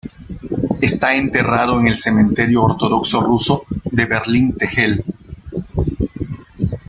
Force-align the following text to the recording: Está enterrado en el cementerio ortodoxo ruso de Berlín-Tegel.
Está 0.81 1.13
enterrado 1.15 1.79
en 1.79 1.85
el 1.85 1.95
cementerio 1.95 2.63
ortodoxo 2.63 3.21
ruso 3.21 3.65
de 3.91 4.05
Berlín-Tegel. 4.07 5.05